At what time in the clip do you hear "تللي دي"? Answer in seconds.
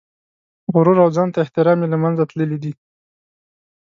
2.29-2.73